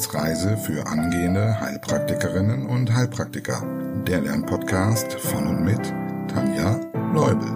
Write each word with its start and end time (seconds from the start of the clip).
Wissensreise 0.00 0.56
für 0.56 0.86
angehende 0.86 1.60
Heilpraktikerinnen 1.60 2.64
und 2.64 2.90
Heilpraktiker. 2.90 3.62
Der 4.06 4.22
Lernpodcast 4.22 5.12
von 5.20 5.46
und 5.46 5.62
mit 5.62 5.92
Tanja 6.26 6.80
Leubel. 7.12 7.46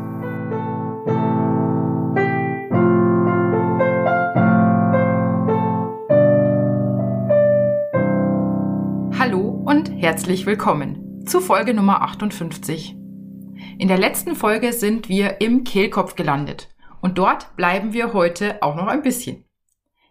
Hallo 9.18 9.62
und 9.64 9.88
herzlich 9.96 10.44
willkommen 10.44 11.24
zu 11.24 11.40
Folge 11.40 11.72
Nummer 11.72 12.02
58. 12.02 12.94
In 13.78 13.88
der 13.88 13.96
letzten 13.96 14.36
Folge 14.36 14.74
sind 14.74 15.08
wir 15.08 15.40
im 15.40 15.64
Kehlkopf 15.64 16.14
gelandet 16.14 16.68
und 17.00 17.16
dort 17.16 17.56
bleiben 17.56 17.94
wir 17.94 18.12
heute 18.12 18.62
auch 18.62 18.76
noch 18.76 18.88
ein 18.88 19.00
bisschen. 19.00 19.43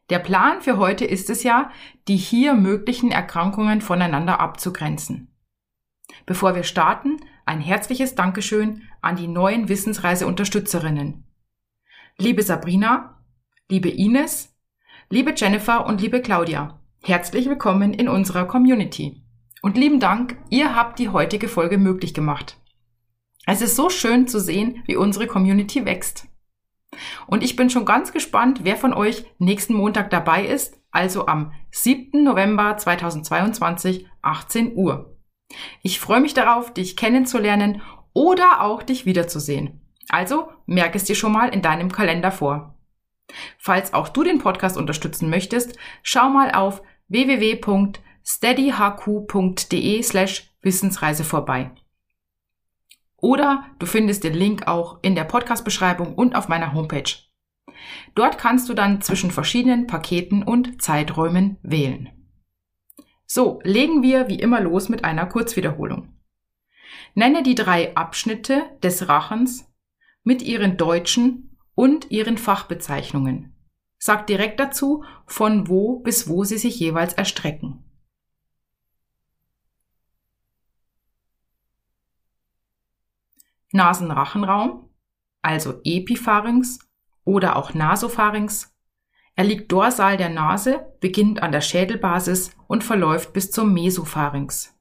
Der 0.09 0.19
Plan 0.19 0.61
für 0.61 0.77
heute 0.77 1.05
ist 1.05 1.29
es 1.29 1.43
ja, 1.43 1.71
die 2.07 2.17
hier 2.17 2.53
möglichen 2.53 3.11
Erkrankungen 3.11 3.81
voneinander 3.81 4.39
abzugrenzen. 4.39 5.33
Bevor 6.25 6.55
wir 6.55 6.63
starten, 6.63 7.21
ein 7.45 7.61
herzliches 7.61 8.15
Dankeschön 8.15 8.83
an 9.01 9.15
die 9.15 9.27
neuen 9.27 9.69
Wissensreise-Unterstützerinnen. 9.69 11.25
Liebe 12.17 12.43
Sabrina, 12.43 13.23
liebe 13.69 13.89
Ines, 13.89 14.55
liebe 15.09 15.33
Jennifer 15.35 15.85
und 15.85 16.01
liebe 16.01 16.21
Claudia, 16.21 16.79
herzlich 17.01 17.47
willkommen 17.47 17.93
in 17.93 18.07
unserer 18.07 18.45
Community. 18.45 19.23
Und 19.61 19.77
lieben 19.77 20.01
Dank, 20.01 20.37
ihr 20.49 20.75
habt 20.75 20.99
die 20.99 21.09
heutige 21.09 21.47
Folge 21.47 21.77
möglich 21.77 22.13
gemacht. 22.13 22.57
Es 23.45 23.61
ist 23.61 23.75
so 23.75 23.89
schön 23.89 24.27
zu 24.27 24.39
sehen, 24.39 24.83
wie 24.85 24.97
unsere 24.97 25.27
Community 25.27 25.85
wächst. 25.85 26.27
Und 27.27 27.43
ich 27.43 27.55
bin 27.55 27.69
schon 27.69 27.85
ganz 27.85 28.11
gespannt, 28.11 28.61
wer 28.63 28.77
von 28.77 28.93
euch 28.93 29.25
nächsten 29.39 29.73
Montag 29.73 30.09
dabei 30.09 30.45
ist, 30.45 30.79
also 30.91 31.27
am 31.27 31.51
7. 31.71 32.23
November 32.23 32.77
2022, 32.77 34.07
18 34.21 34.75
Uhr. 34.75 35.17
Ich 35.81 35.99
freue 35.99 36.21
mich 36.21 36.33
darauf, 36.33 36.73
dich 36.73 36.95
kennenzulernen 36.95 37.81
oder 38.13 38.61
auch 38.61 38.83
dich 38.83 39.05
wiederzusehen. 39.05 39.81
Also 40.09 40.49
merke 40.65 40.97
es 40.97 41.05
dir 41.05 41.15
schon 41.15 41.31
mal 41.31 41.49
in 41.49 41.61
deinem 41.61 41.91
Kalender 41.91 42.31
vor. 42.31 42.77
Falls 43.57 43.93
auch 43.93 44.09
du 44.09 44.23
den 44.23 44.39
Podcast 44.39 44.75
unterstützen 44.77 45.29
möchtest, 45.29 45.77
schau 46.03 46.29
mal 46.29 46.51
auf 46.51 46.83
www.steadyhq.de 47.07 50.03
slash 50.03 50.53
Wissensreise 50.61 51.23
vorbei. 51.23 51.71
Oder 53.23 53.67
du 53.79 53.85
findest 53.85 54.25
den 54.25 54.33
Link 54.33 54.67
auch 54.67 54.99
in 55.01 55.15
der 55.15 55.23
Podcast-Beschreibung 55.23 56.13
und 56.13 56.35
auf 56.35 56.49
meiner 56.49 56.73
Homepage. 56.73 57.09
Dort 58.15 58.37
kannst 58.37 58.67
du 58.67 58.73
dann 58.73 58.99
zwischen 58.99 59.31
verschiedenen 59.31 59.87
Paketen 59.87 60.43
und 60.43 60.81
Zeiträumen 60.81 61.57
wählen. 61.63 62.09
So, 63.25 63.61
legen 63.63 64.03
wir 64.03 64.27
wie 64.27 64.39
immer 64.39 64.59
los 64.59 64.89
mit 64.89 65.05
einer 65.05 65.25
Kurzwiederholung. 65.25 66.19
Nenne 67.15 67.43
die 67.43 67.55
drei 67.55 67.95
Abschnitte 67.95 68.63
des 68.83 69.07
Rachens 69.07 69.73
mit 70.23 70.41
ihren 70.41 70.75
deutschen 70.75 71.57
und 71.75 72.11
ihren 72.11 72.37
Fachbezeichnungen. 72.37 73.55
Sag 73.99 74.27
direkt 74.27 74.59
dazu, 74.59 75.05
von 75.27 75.69
wo 75.69 75.99
bis 75.99 76.27
wo 76.27 76.43
sie 76.43 76.57
sich 76.57 76.77
jeweils 76.77 77.13
erstrecken. 77.13 77.82
Nasenrachenraum, 83.73 84.89
also 85.41 85.81
Epipharynx 85.83 86.79
oder 87.25 87.55
auch 87.55 87.73
Nasopharynx. 87.73 88.73
Er 89.35 89.43
liegt 89.43 89.71
dorsal 89.71 90.17
der 90.17 90.29
Nase, 90.29 90.85
beginnt 90.99 91.41
an 91.41 91.51
der 91.51 91.61
Schädelbasis 91.61 92.55
und 92.67 92.83
verläuft 92.83 93.33
bis 93.33 93.51
zum 93.51 93.73
Mesopharynx. 93.73 94.77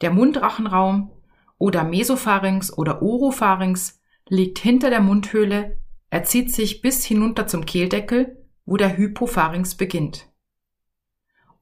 Der 0.00 0.10
Mundrachenraum 0.10 1.10
oder 1.58 1.84
Mesopharynx 1.84 2.76
oder 2.76 3.02
Oropharynx 3.02 4.00
liegt 4.28 4.58
hinter 4.58 4.90
der 4.90 5.00
Mundhöhle, 5.00 5.76
er 6.10 6.24
zieht 6.24 6.52
sich 6.52 6.82
bis 6.82 7.04
hinunter 7.04 7.46
zum 7.46 7.64
Kehldeckel, 7.64 8.36
wo 8.64 8.76
der 8.76 8.96
Hypopharynx 8.96 9.76
beginnt. 9.76 10.28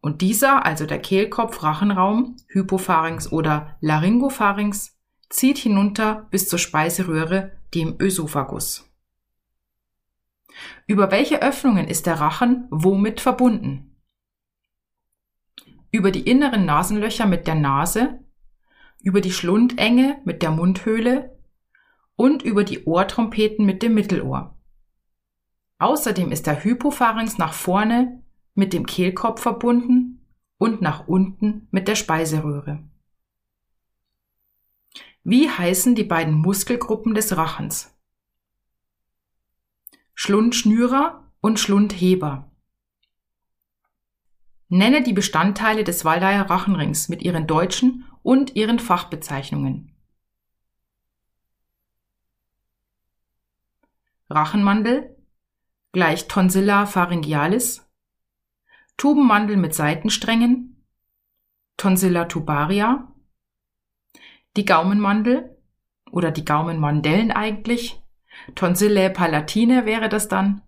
Und 0.00 0.22
dieser, 0.22 0.64
also 0.64 0.86
der 0.86 1.00
Kehlkopf-Rachenraum, 1.00 2.36
Hypopharynx 2.48 3.30
oder 3.32 3.76
Laryngopharynx, 3.80 4.98
zieht 5.30 5.58
hinunter 5.58 6.26
bis 6.30 6.48
zur 6.48 6.58
Speiseröhre, 6.58 7.52
dem 7.72 7.96
Ösophagus. 7.98 8.90
Über 10.86 11.10
welche 11.10 11.40
Öffnungen 11.40 11.86
ist 11.88 12.06
der 12.06 12.20
Rachen 12.20 12.66
womit 12.70 13.20
verbunden? 13.20 13.96
Über 15.92 16.10
die 16.10 16.28
inneren 16.28 16.66
Nasenlöcher 16.66 17.26
mit 17.26 17.46
der 17.46 17.54
Nase, 17.54 18.18
über 19.02 19.20
die 19.20 19.32
Schlundenge 19.32 20.20
mit 20.24 20.42
der 20.42 20.50
Mundhöhle 20.50 21.38
und 22.16 22.42
über 22.42 22.64
die 22.64 22.84
Ohrtrompeten 22.84 23.64
mit 23.64 23.82
dem 23.82 23.94
Mittelohr. 23.94 24.58
Außerdem 25.78 26.32
ist 26.32 26.46
der 26.46 26.62
Hypopharynx 26.62 27.38
nach 27.38 27.54
vorne 27.54 28.22
mit 28.54 28.72
dem 28.72 28.84
Kehlkopf 28.84 29.40
verbunden 29.40 30.26
und 30.58 30.82
nach 30.82 31.08
unten 31.08 31.68
mit 31.70 31.88
der 31.88 31.94
Speiseröhre. 31.94 32.89
Wie 35.22 35.50
heißen 35.50 35.94
die 35.94 36.04
beiden 36.04 36.34
Muskelgruppen 36.34 37.14
des 37.14 37.36
Rachens? 37.36 37.94
Schlundschnürer 40.14 41.30
und 41.40 41.60
Schlundheber. 41.60 42.50
Nenne 44.68 45.02
die 45.02 45.12
Bestandteile 45.12 45.84
des 45.84 46.04
Waldeyer 46.04 46.48
Rachenrings 46.48 47.08
mit 47.08 47.22
ihren 47.22 47.46
deutschen 47.46 48.06
und 48.22 48.56
ihren 48.56 48.78
Fachbezeichnungen. 48.78 49.94
Rachenmandel 54.30 55.16
gleich 55.92 56.28
Tonsilla 56.28 56.86
pharyngealis, 56.86 57.86
Tubenmandel 58.96 59.56
mit 59.56 59.74
Seitensträngen, 59.74 60.86
Tonsilla 61.76 62.26
tubaria, 62.26 63.09
die 64.60 64.66
Gaumenmandel 64.66 65.56
oder 66.10 66.30
die 66.30 66.44
Gaumenmandellen 66.44 67.30
eigentlich, 67.30 67.98
Tonsille 68.54 69.08
palatine 69.08 69.86
wäre 69.86 70.10
das 70.10 70.28
dann, 70.28 70.60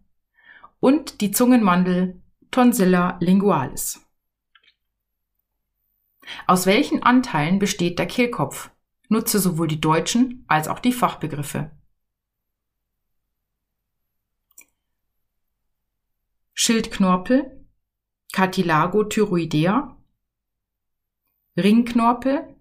und 0.80 1.20
die 1.20 1.30
Zungenmandel 1.30 2.22
Tonsilla 2.50 3.19
lingualis. 3.20 4.00
Aus 6.47 6.64
welchen 6.64 7.02
Anteilen 7.02 7.58
besteht 7.58 7.98
der 7.98 8.06
Kehlkopf? 8.06 8.70
Nutze 9.10 9.38
sowohl 9.38 9.69
die 9.69 9.81
deutschen 9.81 10.47
als 10.48 10.69
auch 10.69 10.78
die 10.78 10.92
Fachbegriffe. 10.92 11.70
Schildknorpel, 16.54 17.66
Cartilago 18.32 19.04
thyroidea, 19.04 19.98
Ringknorpel, 21.58 22.56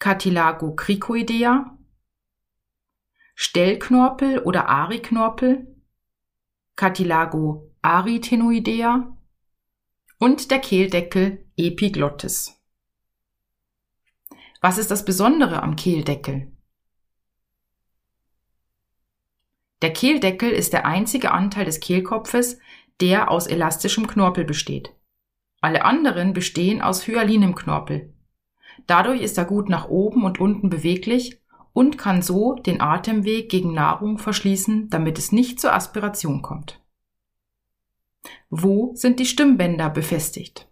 Cartilago 0.00 0.74
cricoidea, 0.74 1.78
Stellknorpel 3.34 4.38
oder 4.38 4.66
Ariknorpel, 4.66 5.76
Cartilago 6.74 7.70
arytenoidea 7.82 9.14
und 10.16 10.50
der 10.50 10.58
Kehldeckel 10.58 11.46
Epiglottis. 11.54 12.58
Was 14.62 14.78
ist 14.78 14.90
das 14.90 15.04
Besondere 15.04 15.62
am 15.62 15.76
Kehldeckel? 15.76 16.50
Der 19.82 19.92
Kehldeckel 19.92 20.50
ist 20.50 20.72
der 20.72 20.86
einzige 20.86 21.32
Anteil 21.32 21.66
des 21.66 21.78
Kehlkopfes, 21.78 22.58
der 23.02 23.30
aus 23.30 23.46
elastischem 23.46 24.06
Knorpel 24.06 24.44
besteht. 24.46 24.94
Alle 25.60 25.84
anderen 25.84 26.32
bestehen 26.32 26.80
aus 26.80 27.06
hyalinem 27.06 27.54
Knorpel. 27.54 28.14
Dadurch 28.86 29.20
ist 29.20 29.38
er 29.38 29.44
gut 29.44 29.68
nach 29.68 29.88
oben 29.88 30.24
und 30.24 30.40
unten 30.40 30.70
beweglich 30.70 31.40
und 31.72 31.98
kann 31.98 32.22
so 32.22 32.54
den 32.54 32.80
Atemweg 32.80 33.48
gegen 33.48 33.72
Nahrung 33.72 34.18
verschließen, 34.18 34.90
damit 34.90 35.18
es 35.18 35.32
nicht 35.32 35.60
zur 35.60 35.74
Aspiration 35.74 36.42
kommt. 36.42 36.80
Wo 38.48 38.92
sind 38.94 39.20
die 39.20 39.26
Stimmbänder 39.26 39.88
befestigt? 39.90 40.68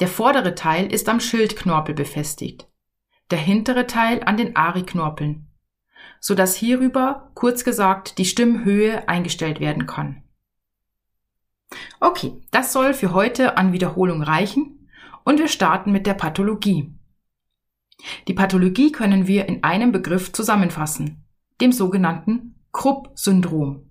Der 0.00 0.08
vordere 0.08 0.54
Teil 0.54 0.92
ist 0.92 1.08
am 1.08 1.20
Schildknorpel 1.20 1.94
befestigt, 1.94 2.68
der 3.30 3.38
hintere 3.38 3.86
Teil 3.86 4.22
an 4.24 4.36
den 4.36 4.56
Ariknorpeln, 4.56 5.48
so 6.20 6.34
dass 6.34 6.56
hierüber, 6.56 7.30
kurz 7.34 7.64
gesagt, 7.64 8.18
die 8.18 8.24
Stimmhöhe 8.24 9.08
eingestellt 9.08 9.60
werden 9.60 9.86
kann. 9.86 10.22
Okay, 12.00 12.40
das 12.50 12.72
soll 12.72 12.94
für 12.94 13.12
heute 13.12 13.56
an 13.56 13.72
Wiederholung 13.72 14.22
reichen 14.22 14.81
und 15.24 15.38
wir 15.38 15.48
starten 15.48 15.92
mit 15.92 16.06
der 16.06 16.14
Pathologie. 16.14 16.92
Die 18.28 18.34
Pathologie 18.34 18.92
können 18.92 19.26
wir 19.26 19.46
in 19.46 19.62
einem 19.62 19.92
Begriff 19.92 20.32
zusammenfassen, 20.32 21.24
dem 21.60 21.72
sogenannten 21.72 22.56
Krupp-Syndrom. 22.72 23.88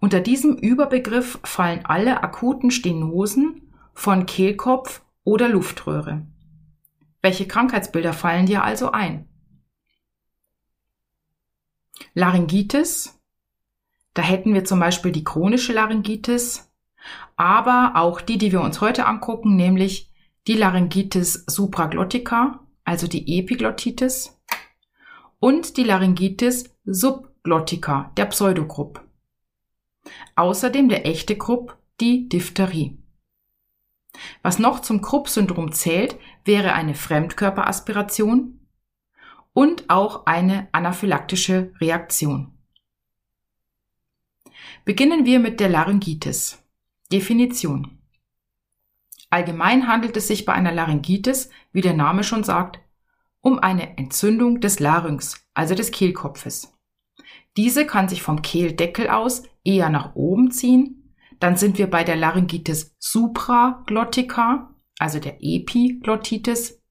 Unter 0.00 0.20
diesem 0.20 0.56
Überbegriff 0.56 1.40
fallen 1.44 1.84
alle 1.84 2.22
akuten 2.22 2.70
Stenosen 2.70 3.72
von 3.94 4.26
Kehlkopf 4.26 5.02
oder 5.24 5.48
Luftröhre. 5.48 6.26
Welche 7.22 7.48
Krankheitsbilder 7.48 8.12
fallen 8.12 8.46
dir 8.46 8.62
also 8.62 8.92
ein? 8.92 9.28
Laryngitis. 12.12 13.18
Da 14.12 14.22
hätten 14.22 14.54
wir 14.54 14.64
zum 14.64 14.78
Beispiel 14.78 15.10
die 15.10 15.24
chronische 15.24 15.72
Laryngitis, 15.72 16.70
aber 17.36 17.92
auch 17.96 18.20
die, 18.20 18.38
die 18.38 18.52
wir 18.52 18.60
uns 18.60 18.80
heute 18.80 19.06
angucken, 19.06 19.56
nämlich 19.56 20.10
die 20.46 20.54
Laryngitis 20.54 21.44
supraglottica, 21.46 22.60
also 22.84 23.06
die 23.06 23.38
Epiglottitis, 23.38 24.40
und 25.40 25.76
die 25.76 25.84
Laryngitis 25.84 26.74
subglottica, 26.84 28.12
der 28.16 28.26
Pseudogrupp. 28.26 29.02
Außerdem 30.36 30.88
der 30.88 31.06
echte 31.06 31.36
Krupp, 31.36 31.76
die 32.00 32.28
Diphtherie. 32.28 32.98
Was 34.42 34.58
noch 34.58 34.80
zum 34.80 35.02
Krupp-Syndrom 35.02 35.72
zählt, 35.72 36.16
wäre 36.44 36.72
eine 36.72 36.94
Fremdkörperaspiration 36.94 38.60
und 39.52 39.90
auch 39.90 40.26
eine 40.26 40.68
anaphylaktische 40.72 41.72
Reaktion. 41.80 42.52
Beginnen 44.84 45.24
wir 45.24 45.40
mit 45.40 45.60
der 45.60 45.68
Laryngitis. 45.68 46.63
Definition. 47.12 47.98
Allgemein 49.30 49.88
handelt 49.88 50.16
es 50.16 50.28
sich 50.28 50.44
bei 50.44 50.52
einer 50.52 50.72
Laryngitis, 50.72 51.50
wie 51.72 51.80
der 51.80 51.94
Name 51.94 52.24
schon 52.24 52.44
sagt, 52.44 52.80
um 53.40 53.58
eine 53.58 53.98
Entzündung 53.98 54.60
des 54.60 54.80
Larynx, 54.80 55.46
also 55.54 55.74
des 55.74 55.90
Kehlkopfes. 55.90 56.72
Diese 57.56 57.86
kann 57.86 58.08
sich 58.08 58.22
vom 58.22 58.42
Kehldeckel 58.42 59.08
aus 59.08 59.44
eher 59.64 59.90
nach 59.90 60.14
oben 60.14 60.50
ziehen. 60.50 61.14
Dann 61.40 61.56
sind 61.56 61.78
wir 61.78 61.88
bei 61.88 62.04
der 62.04 62.16
Laryngitis 62.16 62.96
supraglottica, 62.98 64.74
also 64.98 65.18
der 65.20 65.38
Epiglottitis. 65.40 66.82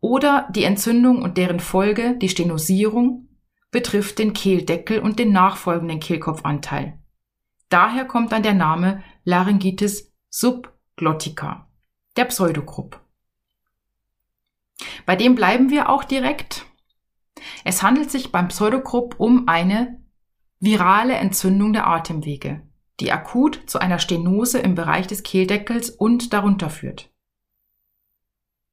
Oder 0.00 0.48
die 0.54 0.64
Entzündung 0.64 1.22
und 1.22 1.38
deren 1.38 1.60
Folge, 1.60 2.16
die 2.18 2.28
Stenosierung, 2.28 3.28
betrifft 3.70 4.18
den 4.18 4.32
Kehldeckel 4.32 5.00
und 5.00 5.18
den 5.18 5.32
nachfolgenden 5.32 6.00
Kehlkopfanteil. 6.00 6.99
Daher 7.70 8.04
kommt 8.04 8.32
dann 8.32 8.42
der 8.42 8.52
Name 8.52 9.02
Laryngitis 9.24 10.12
subglottica, 10.28 11.68
der 12.16 12.26
Pseudogrupp. 12.26 13.00
Bei 15.06 15.16
dem 15.16 15.34
bleiben 15.34 15.70
wir 15.70 15.88
auch 15.88 16.04
direkt. 16.04 16.66
Es 17.64 17.82
handelt 17.82 18.10
sich 18.10 18.32
beim 18.32 18.48
Pseudogrupp 18.48 19.14
um 19.18 19.48
eine 19.48 20.02
virale 20.58 21.14
Entzündung 21.14 21.72
der 21.72 21.86
Atemwege, 21.86 22.66
die 22.98 23.12
akut 23.12 23.62
zu 23.66 23.78
einer 23.78 23.98
Stenose 23.98 24.58
im 24.58 24.74
Bereich 24.74 25.06
des 25.06 25.22
Kehldeckels 25.22 25.90
und 25.90 26.32
darunter 26.32 26.70
führt. 26.70 27.10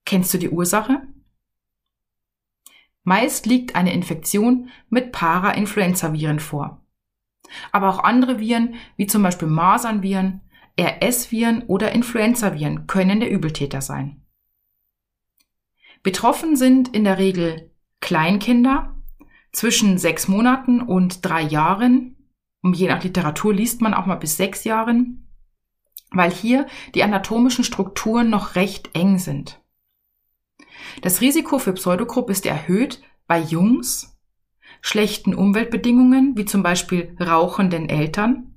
Kennst 0.06 0.34
du 0.34 0.38
die 0.40 0.50
Ursache? 0.50 1.02
Meist 3.04 3.46
liegt 3.46 3.76
eine 3.76 3.94
Infektion 3.94 4.70
mit 4.90 5.12
Parainfluenzaviren 5.12 6.40
vor. 6.40 6.82
Aber 7.72 7.90
auch 7.90 8.04
andere 8.04 8.40
Viren, 8.40 8.76
wie 8.96 9.08
zum 9.08 9.24
Beispiel 9.24 9.48
Masernviren, 9.48 10.42
RS-Viren 10.80 11.64
oder 11.64 11.92
Influenzaviren, 11.92 12.88
können 12.88 13.20
der 13.20 13.32
Übeltäter 13.32 13.82
sein. 13.82 14.22
Betroffen 16.04 16.56
sind 16.56 16.94
in 16.96 17.04
der 17.04 17.18
Regel 17.18 17.72
Kleinkinder 18.00 18.96
zwischen 19.52 19.98
sechs 19.98 20.28
Monaten 20.28 20.82
und 20.82 21.26
drei 21.26 21.42
Jahren. 21.42 22.16
Und 22.62 22.76
je 22.76 22.88
nach 22.88 23.04
Literatur 23.04 23.54
liest 23.54 23.82
man 23.82 23.94
auch 23.94 24.06
mal 24.06 24.16
bis 24.16 24.38
sechs 24.38 24.64
Jahren, 24.64 25.28
weil 26.12 26.32
hier 26.32 26.68
die 26.96 27.04
anatomischen 27.04 27.64
Strukturen 27.64 28.30
noch 28.30 28.56
recht 28.56 28.92
eng 28.94 29.20
sind. 29.20 29.62
Das 31.02 31.22
Risiko 31.22 31.60
für 31.60 31.74
Pseudogrupp 31.74 32.30
ist 32.30 32.46
erhöht 32.46 33.02
bei 33.28 33.40
Jungs, 33.40 34.17
schlechten 34.82 35.34
Umweltbedingungen, 35.34 36.38
wie 36.38 36.46
zum 36.46 36.64
Beispiel 36.64 37.16
rauchenden 37.20 37.90
Eltern, 37.90 38.56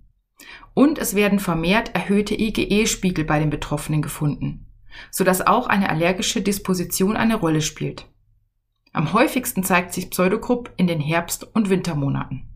und 0.74 0.98
es 0.98 1.14
werden 1.14 1.38
vermehrt 1.38 1.94
erhöhte 1.94 2.34
IgE-Spiegel 2.34 3.24
bei 3.24 3.38
den 3.38 3.50
Betroffenen 3.50 4.02
gefunden 4.02 4.66
sodass 5.10 5.46
auch 5.46 5.66
eine 5.66 5.90
allergische 5.90 6.42
Disposition 6.42 7.16
eine 7.16 7.36
Rolle 7.36 7.62
spielt. 7.62 8.06
Am 8.92 9.12
häufigsten 9.12 9.62
zeigt 9.62 9.92
sich 9.92 10.10
Pseudogrupp 10.10 10.72
in 10.76 10.86
den 10.86 11.00
Herbst- 11.00 11.44
und 11.54 11.70
Wintermonaten. 11.70 12.48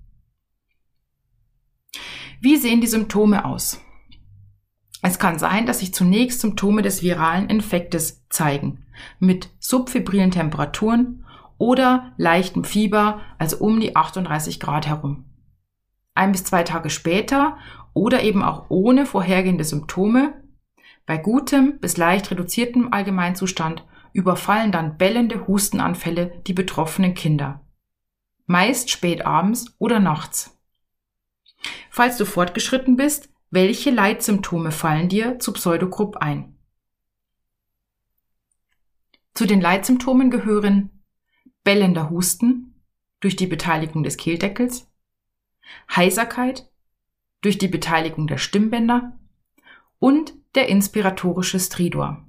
Wie 2.40 2.56
sehen 2.56 2.80
die 2.80 2.88
Symptome 2.88 3.44
aus? 3.44 3.80
Es 5.00 5.18
kann 5.18 5.38
sein, 5.38 5.66
dass 5.66 5.80
sich 5.80 5.94
zunächst 5.94 6.40
Symptome 6.40 6.82
des 6.82 7.02
viralen 7.02 7.48
Infektes 7.48 8.26
zeigen, 8.30 8.84
mit 9.18 9.50
subfibrilen 9.58 10.30
Temperaturen 10.30 11.23
oder 11.58 12.12
leichtem 12.16 12.64
Fieber, 12.64 13.20
also 13.38 13.58
um 13.58 13.80
die 13.80 13.96
38 13.96 14.60
Grad 14.60 14.86
herum. 14.86 15.24
Ein 16.14 16.32
bis 16.32 16.44
zwei 16.44 16.62
Tage 16.62 16.90
später 16.90 17.56
oder 17.92 18.22
eben 18.22 18.42
auch 18.42 18.66
ohne 18.68 19.06
vorhergehende 19.06 19.64
Symptome 19.64 20.34
bei 21.06 21.18
gutem 21.18 21.78
bis 21.80 21.96
leicht 21.96 22.30
reduziertem 22.30 22.92
Allgemeinzustand 22.92 23.84
überfallen 24.12 24.72
dann 24.72 24.96
bellende 24.96 25.46
Hustenanfälle 25.46 26.42
die 26.46 26.54
betroffenen 26.54 27.14
Kinder. 27.14 27.60
Meist 28.46 28.90
spät 28.90 29.26
abends 29.26 29.74
oder 29.78 30.00
nachts. 30.00 30.58
Falls 31.90 32.16
du 32.16 32.24
fortgeschritten 32.24 32.96
bist, 32.96 33.28
welche 33.50 33.90
Leitsymptome 33.90 34.70
fallen 34.70 35.08
dir 35.08 35.38
zu 35.38 35.52
Pseudogrupp 35.52 36.16
ein? 36.16 36.56
Zu 39.34 39.46
den 39.46 39.60
Leitsymptomen 39.60 40.30
gehören 40.30 40.90
bellender 41.64 42.10
Husten 42.10 42.74
durch 43.20 43.36
die 43.36 43.46
Beteiligung 43.46 44.02
des 44.02 44.16
Kehldeckels, 44.16 44.90
Heiserkeit 45.94 46.70
durch 47.40 47.58
die 47.58 47.68
Beteiligung 47.68 48.26
der 48.26 48.38
Stimmbänder 48.38 49.18
und 49.98 50.34
der 50.54 50.68
inspiratorische 50.68 51.58
Stridor. 51.58 52.24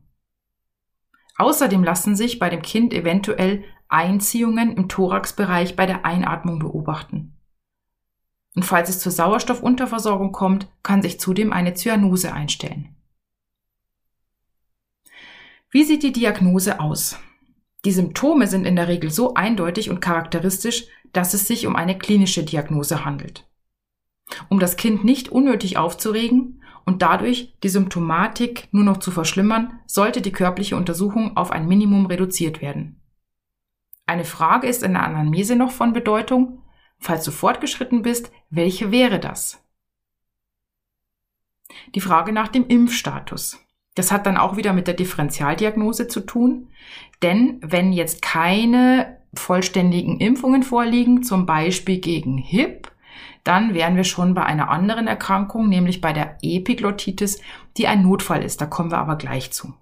Außerdem 1.38 1.84
lassen 1.84 2.16
sich 2.16 2.40
bei 2.40 2.50
dem 2.50 2.62
Kind 2.62 2.94
eventuell 2.94 3.64
Einziehungen 3.88 4.76
im 4.76 4.88
Thoraxbereich 4.88 5.76
bei 5.76 5.86
der 5.86 6.06
Einatmung 6.06 6.60
beobachten. 6.60 7.38
Und 8.56 8.64
falls 8.64 8.90
es 8.90 9.00
zur 9.00 9.12
Sauerstoffunterversorgung 9.12 10.32
kommt, 10.32 10.70
kann 10.82 11.02
sich 11.02 11.20
zudem 11.20 11.52
eine 11.52 11.74
Zyanose 11.74 12.34
einstellen. 12.34 12.96
Wie 15.70 15.84
sieht 15.84 16.04
die 16.04 16.14
Diagnose 16.14 16.80
aus? 16.80 17.20
Die 17.86 17.92
Symptome 17.92 18.48
sind 18.48 18.66
in 18.66 18.76
der 18.76 18.88
Regel 18.88 19.12
so 19.12 19.36
eindeutig 19.36 19.90
und 19.90 20.02
charakteristisch, 20.02 20.88
dass 21.14 21.34
es 21.34 21.48
sich 21.48 21.68
um 21.68 21.76
eine 21.76 21.98
klinische 21.98 22.44
Diagnose 22.44 23.06
handelt. 23.06 23.48
Um 24.50 24.60
das 24.60 24.76
Kind 24.76 25.04
nicht 25.04 25.30
unnötig 25.30 25.78
aufzuregen, 25.78 26.62
und 26.86 27.02
dadurch 27.02 27.58
die 27.64 27.70
Symptomatik 27.70 28.68
nur 28.72 28.84
noch 28.84 28.98
zu 28.98 29.10
verschlimmern, 29.12 29.80
sollte 29.88 30.22
die 30.22 30.32
körperliche 30.32 30.78
Untersuchung 30.78 31.36
auf 31.36 31.52
ein 31.52 31.68
Minimum 31.68 32.06
reduziert 32.06 32.62
werden. 32.62 33.02
Eine 34.06 34.24
Frage 34.24 34.68
ist 34.68 34.84
in 34.84 34.94
der 34.94 35.04
Anamnese 35.04 35.56
noch 35.56 35.72
von 35.72 35.94
Bedeutung. 35.94 36.62
Falls 37.00 37.26
du 37.26 37.32
fortgeschritten 37.32 38.04
bist, 38.04 38.32
welche 38.52 38.92
wäre 38.92 39.20
das? 39.20 39.64
Die 41.96 42.02
Frage 42.02 42.32
nach 42.32 42.50
dem 42.50 42.68
Impfstatus. 42.68 43.65
Das 43.96 44.12
hat 44.12 44.26
dann 44.26 44.38
auch 44.38 44.58
wieder 44.58 44.74
mit 44.74 44.88
der 44.88 44.94
Differentialdiagnose 44.94 46.08
zu 46.08 46.20
tun, 46.20 46.68
denn 47.22 47.60
wenn 47.62 47.94
jetzt 47.94 48.22
keine 48.22 49.18
vollständigen 49.34 50.20
Impfungen 50.20 50.64
vorliegen, 50.64 51.24
zum 51.24 51.46
Beispiel 51.46 52.00
gegen 52.00 52.38
HIP, 52.38 52.92
dann 53.44 53.74
wären 53.74 53.96
wir 53.96 54.04
schon 54.04 54.34
bei 54.34 54.44
einer 54.44 54.70
anderen 54.70 55.08
Erkrankung, 55.08 55.70
nämlich 55.70 56.02
bei 56.02 56.14
der 56.14 56.38
Epiglottitis, 56.42 57.42
die 57.78 57.88
ein 57.88 58.04
Notfall 58.04 58.44
ist. 58.44 58.60
Da 58.60 58.66
kommen 58.66 58.92
wir 58.92 58.98
aber 58.98 59.18
gleich 59.18 59.52
zu. 59.52 59.74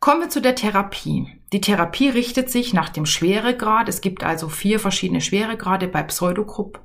Kommen 0.00 0.20
wir 0.20 0.28
zu 0.28 0.42
der 0.42 0.54
Therapie. 0.54 1.28
Die 1.52 1.62
Therapie 1.62 2.10
richtet 2.10 2.50
sich 2.50 2.74
nach 2.74 2.90
dem 2.90 3.06
Schweregrad. 3.06 3.88
Es 3.88 4.02
gibt 4.02 4.22
also 4.22 4.50
vier 4.50 4.78
verschiedene 4.78 5.22
Schweregrade 5.22 5.88
bei 5.88 6.02
Pseudogrupp. 6.02 6.80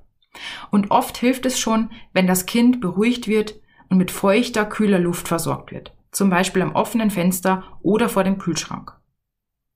Und 0.71 0.89
oft 0.89 1.17
hilft 1.17 1.45
es 1.45 1.59
schon, 1.59 1.91
wenn 2.13 2.27
das 2.27 2.45
Kind 2.45 2.79
beruhigt 2.79 3.27
wird 3.27 3.55
und 3.89 3.97
mit 3.97 4.11
feuchter, 4.11 4.65
kühler 4.65 4.99
Luft 4.99 5.27
versorgt 5.27 5.71
wird. 5.71 5.93
Zum 6.11 6.29
Beispiel 6.29 6.61
am 6.61 6.75
offenen 6.75 7.11
Fenster 7.11 7.63
oder 7.81 8.09
vor 8.09 8.23
dem 8.23 8.37
Kühlschrank. 8.37 8.93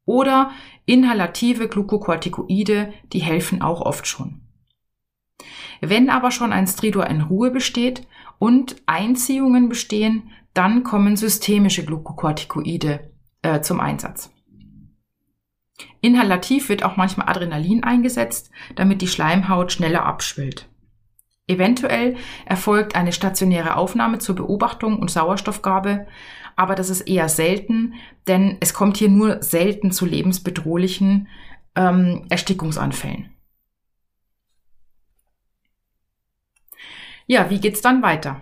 Oder 0.05 0.51
inhalative 0.85 1.67
Glukokortikoide, 1.67 2.93
die 3.13 3.19
helfen 3.19 3.61
auch 3.61 3.81
oft 3.81 4.07
schon. 4.07 4.41
Wenn 5.81 6.09
aber 6.09 6.31
schon 6.31 6.53
ein 6.53 6.67
Stridor 6.67 7.07
in 7.07 7.21
Ruhe 7.21 7.51
besteht 7.51 8.07
und 8.39 8.75
Einziehungen 8.85 9.69
bestehen, 9.69 10.31
dann 10.53 10.83
kommen 10.83 11.15
systemische 11.15 11.85
Glukokortikoide 11.85 13.11
äh, 13.41 13.61
zum 13.61 13.79
Einsatz. 13.79 14.31
Inhalativ 16.01 16.69
wird 16.69 16.83
auch 16.83 16.97
manchmal 16.97 17.29
Adrenalin 17.29 17.83
eingesetzt, 17.83 18.51
damit 18.75 19.01
die 19.01 19.07
Schleimhaut 19.07 19.71
schneller 19.71 20.05
abschwillt. 20.05 20.69
Eventuell 21.47 22.15
erfolgt 22.45 22.95
eine 22.95 23.11
stationäre 23.11 23.75
Aufnahme 23.75 24.19
zur 24.19 24.35
Beobachtung 24.35 24.99
und 24.99 25.11
Sauerstoffgabe, 25.11 26.07
aber 26.55 26.75
das 26.75 26.89
ist 26.89 27.01
eher 27.01 27.27
selten, 27.27 27.95
denn 28.27 28.57
es 28.61 28.73
kommt 28.73 28.97
hier 28.97 29.09
nur 29.09 29.43
selten 29.43 29.91
zu 29.91 30.05
lebensbedrohlichen 30.05 31.27
ähm, 31.75 32.25
Erstickungsanfällen. 32.29 33.29
Ja, 37.25 37.49
wie 37.49 37.59
geht's 37.59 37.81
dann 37.81 38.01
weiter? 38.01 38.41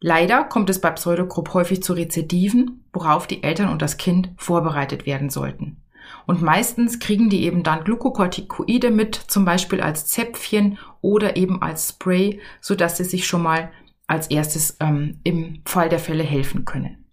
Leider 0.00 0.44
kommt 0.44 0.68
es 0.70 0.80
bei 0.80 0.90
Pseudogrupp 0.90 1.54
häufig 1.54 1.82
zu 1.82 1.94
Rezidiven, 1.94 2.84
worauf 2.92 3.26
die 3.26 3.42
Eltern 3.42 3.70
und 3.70 3.80
das 3.80 3.96
Kind 3.96 4.30
vorbereitet 4.36 5.06
werden 5.06 5.30
sollten. 5.30 5.82
Und 6.26 6.42
meistens 6.42 6.98
kriegen 6.98 7.30
die 7.30 7.44
eben 7.44 7.62
dann 7.62 7.84
Glukokortikoide 7.84 8.90
mit, 8.90 9.14
zum 9.14 9.46
Beispiel 9.46 9.80
als 9.80 10.06
Zäpfchen 10.06 10.78
oder 11.04 11.36
eben 11.36 11.60
als 11.60 11.90
Spray, 11.90 12.40
so 12.60 12.74
dass 12.74 12.96
sie 12.96 13.04
sich 13.04 13.26
schon 13.26 13.42
mal 13.42 13.70
als 14.06 14.28
erstes 14.28 14.78
ähm, 14.80 15.20
im 15.22 15.60
Fall 15.66 15.88
der 15.90 15.98
Fälle 15.98 16.24
helfen 16.24 16.64
können. 16.64 17.04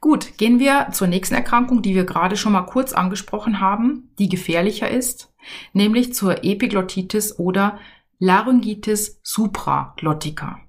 Gut, 0.00 0.36
gehen 0.36 0.58
wir 0.58 0.88
zur 0.92 1.06
nächsten 1.06 1.34
Erkrankung, 1.34 1.80
die 1.80 1.94
wir 1.94 2.04
gerade 2.04 2.36
schon 2.36 2.52
mal 2.52 2.62
kurz 2.62 2.92
angesprochen 2.92 3.60
haben, 3.60 4.10
die 4.18 4.28
gefährlicher 4.28 4.90
ist, 4.90 5.32
nämlich 5.72 6.12
zur 6.12 6.44
Epiglottitis 6.44 7.38
oder 7.38 7.78
Laryngitis 8.18 9.20
supraglottica. 9.22 10.60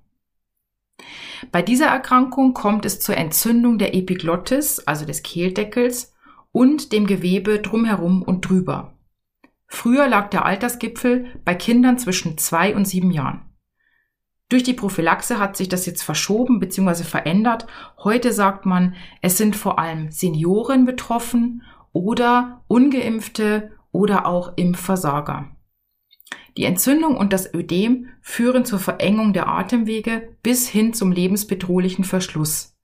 Bei 1.51 1.61
dieser 1.61 1.87
Erkrankung 1.87 2.53
kommt 2.53 2.85
es 2.85 2.99
zur 2.99 3.17
Entzündung 3.17 3.79
der 3.79 3.95
Epiglottis, 3.95 4.79
also 4.79 5.05
des 5.05 5.23
Kehldeckels, 5.23 6.13
und 6.51 6.91
dem 6.91 7.07
Gewebe 7.07 7.59
drumherum 7.59 8.21
und 8.21 8.41
drüber. 8.47 8.98
Früher 9.69 10.07
lag 10.07 10.29
der 10.31 10.45
Altersgipfel 10.45 11.39
bei 11.45 11.53
Kindern 11.53 11.99
zwischen 11.99 12.37
zwei 12.37 12.75
und 12.75 12.85
sieben 12.85 13.11
Jahren. 13.11 13.45
Durch 14.49 14.63
die 14.63 14.73
Prophylaxe 14.73 15.37
hat 15.37 15.55
sich 15.55 15.69
das 15.69 15.85
jetzt 15.85 16.01
verschoben 16.01 16.59
bzw. 16.59 17.03
verändert. 17.03 17.67
Heute 18.03 18.33
sagt 18.33 18.65
man, 18.65 18.95
es 19.21 19.37
sind 19.37 19.55
vor 19.55 19.77
allem 19.77 20.11
Senioren 20.11 20.85
betroffen 20.85 21.61
oder 21.93 22.63
ungeimpfte 22.67 23.71
oder 23.91 24.25
auch 24.25 24.53
Impfversager. 24.57 25.55
Die 26.57 26.65
Entzündung 26.65 27.15
und 27.15 27.31
das 27.31 27.53
Ödem 27.53 28.07
führen 28.21 28.65
zur 28.65 28.79
Verengung 28.79 29.33
der 29.33 29.47
Atemwege 29.47 30.35
bis 30.41 30.67
hin 30.67 30.93
zum 30.93 31.11
lebensbedrohlichen 31.11 32.03
Verschluss. 32.03 32.75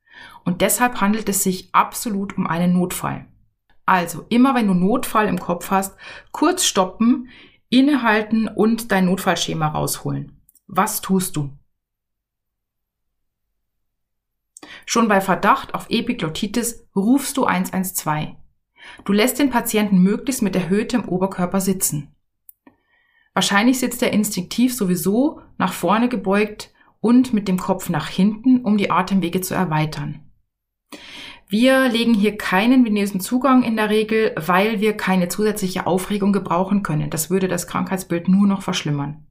Und 0.44 0.62
deshalb 0.62 1.02
handelt 1.02 1.28
es 1.30 1.42
sich 1.42 1.74
absolut 1.74 2.38
um 2.38 2.46
einen 2.46 2.74
Notfall. 2.74 3.26
Also 3.86 4.26
immer 4.30 4.56
wenn 4.56 4.68
du 4.68 4.74
Notfall 4.74 5.28
im 5.28 5.40
Kopf 5.40 5.72
hast, 5.72 5.96
kurz 6.32 6.66
stoppen, 6.66 7.30
innehalten 7.70 8.48
und 8.48 8.92
dein 8.92 9.06
Notfallschema 9.06 9.68
rausholen. 9.68 10.42
Was 10.68 11.02
tust 11.02 11.36
du? 11.36 11.52
Schon 14.86 15.08
bei 15.08 15.22
Verdacht 15.22 15.74
auf 15.74 15.88
Epiglottitis 15.90 16.88
rufst 16.96 17.38
du 17.38 17.46
112. 17.46 18.30
Du 19.04 19.14
lässt 19.14 19.40
den 19.40 19.50
Patienten 19.50 20.00
möglichst 20.00 20.42
mit 20.42 20.56
erhöhtem 20.56 21.06
Oberkörper 21.06 21.62
sitzen. 21.62 22.16
Wahrscheinlich 23.34 23.80
sitzt 23.80 24.02
er 24.02 24.14
instinktiv 24.14 24.74
sowieso 24.76 25.42
nach 25.58 25.74
vorne 25.74 26.08
gebeugt 26.08 26.72
und 27.02 27.34
mit 27.34 27.48
dem 27.48 27.58
Kopf 27.58 27.90
nach 27.90 28.08
hinten, 28.08 28.64
um 28.64 28.78
die 28.78 28.92
Atemwege 28.92 29.42
zu 29.42 29.54
erweitern. 29.54 30.32
Wir 31.48 31.90
legen 31.90 32.16
hier 32.16 32.38
keinen 32.38 32.86
venösen 32.86 33.20
Zugang 33.20 33.62
in 33.62 33.76
der 33.76 33.90
Regel, 33.90 34.34
weil 34.36 34.82
wir 34.82 34.98
keine 34.98 35.28
zusätzliche 35.28 35.86
Aufregung 35.86 36.34
gebrauchen 36.34 36.82
können. 36.82 37.12
Das 37.12 37.30
würde 37.30 37.48
das 37.48 37.68
Krankheitsbild 37.68 38.28
nur 38.28 38.48
noch 38.48 38.64
verschlimmern. 38.64 39.26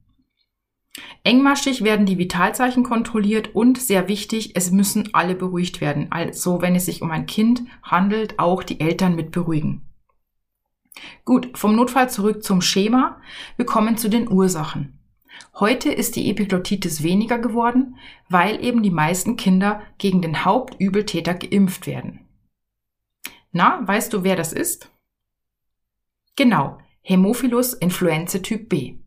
Engmaschig 1.23 1.83
werden 1.83 2.05
die 2.05 2.17
Vitalzeichen 2.17 2.83
kontrolliert 2.83 3.53
und 3.53 3.77
sehr 3.77 4.07
wichtig, 4.07 4.55
es 4.55 4.71
müssen 4.71 5.09
alle 5.13 5.35
beruhigt 5.35 5.81
werden. 5.81 6.07
Also 6.11 6.61
wenn 6.61 6.75
es 6.75 6.85
sich 6.85 7.01
um 7.01 7.11
ein 7.11 7.25
Kind 7.25 7.63
handelt, 7.83 8.39
auch 8.39 8.63
die 8.63 8.79
Eltern 8.79 9.15
mit 9.15 9.31
beruhigen. 9.31 9.81
Gut, 11.25 11.57
vom 11.57 11.75
Notfall 11.75 12.09
zurück 12.09 12.43
zum 12.43 12.61
Schema. 12.61 13.19
Wir 13.57 13.65
kommen 13.65 13.97
zu 13.97 14.09
den 14.09 14.31
Ursachen. 14.31 14.94
Heute 15.55 15.91
ist 15.91 16.15
die 16.15 16.29
Epiglottitis 16.29 17.03
weniger 17.03 17.39
geworden, 17.39 17.97
weil 18.29 18.63
eben 18.63 18.83
die 18.83 18.91
meisten 18.91 19.37
Kinder 19.37 19.81
gegen 19.97 20.21
den 20.21 20.43
Hauptübeltäter 20.43 21.33
geimpft 21.33 21.87
werden. 21.87 22.27
Na, 23.51 23.79
weißt 23.87 24.11
du, 24.11 24.23
wer 24.23 24.35
das 24.35 24.51
ist? 24.51 24.91
Genau, 26.35 26.77
Hämophilus 27.01 27.73
influenzae 27.73 28.41
Typ 28.41 28.67
B. 28.67 28.97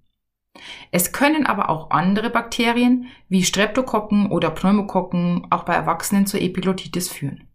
Es 0.91 1.13
können 1.13 1.47
aber 1.47 1.69
auch 1.69 1.91
andere 1.91 2.31
Bakterien 2.31 3.09
wie 3.29 3.45
Streptokokken 3.45 4.31
oder 4.31 4.51
Pneumokokken 4.51 5.47
auch 5.51 5.65
bei 5.65 5.75
Erwachsenen 5.75 6.27
zur 6.27 6.41
Epiglottitis 6.41 7.09
führen. 7.11 7.47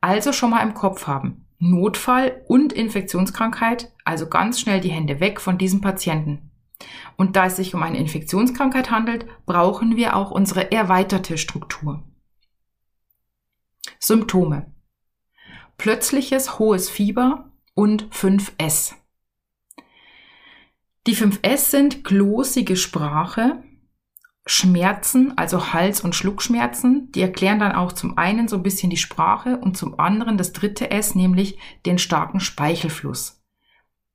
Also 0.00 0.32
schon 0.32 0.50
mal 0.50 0.62
im 0.62 0.74
Kopf 0.74 1.06
haben. 1.06 1.44
Notfall 1.58 2.42
und 2.46 2.72
Infektionskrankheit, 2.72 3.92
also 4.04 4.28
ganz 4.28 4.60
schnell 4.60 4.80
die 4.80 4.90
Hände 4.90 5.20
weg 5.20 5.40
von 5.40 5.58
diesem 5.58 5.80
Patienten. 5.80 6.47
Und 7.16 7.36
da 7.36 7.46
es 7.46 7.56
sich 7.56 7.74
um 7.74 7.82
eine 7.82 7.98
Infektionskrankheit 7.98 8.90
handelt, 8.90 9.26
brauchen 9.44 9.96
wir 9.96 10.16
auch 10.16 10.30
unsere 10.30 10.70
erweiterte 10.70 11.36
Struktur. 11.36 12.04
Symptome. 13.98 14.72
Plötzliches 15.76 16.58
hohes 16.58 16.88
Fieber 16.88 17.50
und 17.74 18.04
5S. 18.12 18.94
Die 21.06 21.16
5S 21.16 21.70
sind 21.70 22.04
glosige 22.04 22.76
Sprache, 22.76 23.62
Schmerzen, 24.46 25.36
also 25.36 25.72
Hals- 25.72 26.00
und 26.00 26.14
Schluckschmerzen. 26.14 27.10
Die 27.12 27.20
erklären 27.20 27.58
dann 27.58 27.72
auch 27.72 27.92
zum 27.92 28.18
einen 28.18 28.48
so 28.48 28.56
ein 28.56 28.62
bisschen 28.62 28.90
die 28.90 28.96
Sprache 28.96 29.58
und 29.58 29.76
zum 29.76 29.98
anderen 29.98 30.38
das 30.38 30.52
dritte 30.52 30.90
S, 30.90 31.14
nämlich 31.14 31.58
den 31.86 31.98
starken 31.98 32.40
Speichelfluss 32.40 33.37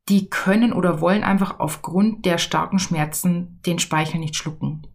die 0.09 0.29
können 0.29 0.73
oder 0.73 1.01
wollen 1.01 1.23
einfach 1.23 1.59
aufgrund 1.59 2.25
der 2.25 2.37
starken 2.37 2.79
Schmerzen 2.79 3.59
den 3.65 3.79
Speichel 3.79 4.19
nicht 4.19 4.35
schlucken. 4.35 4.87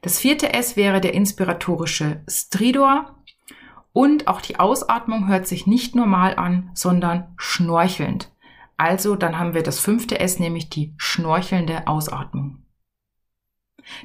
Das 0.00 0.18
vierte 0.18 0.52
S 0.52 0.76
wäre 0.76 1.00
der 1.00 1.14
inspiratorische 1.14 2.22
Stridor. 2.28 3.16
Und 3.92 4.26
auch 4.26 4.40
die 4.40 4.58
Ausatmung 4.58 5.28
hört 5.28 5.46
sich 5.46 5.66
nicht 5.66 5.94
normal 5.94 6.36
an, 6.36 6.70
sondern 6.74 7.34
schnorchelnd. 7.36 8.32
Also 8.76 9.14
dann 9.16 9.38
haben 9.38 9.54
wir 9.54 9.62
das 9.62 9.78
fünfte 9.78 10.18
S, 10.18 10.38
nämlich 10.38 10.70
die 10.70 10.94
schnorchelnde 10.96 11.86
Ausatmung. 11.86 12.64